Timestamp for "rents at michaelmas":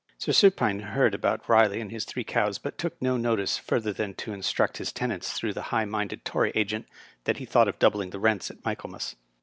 8.19-9.15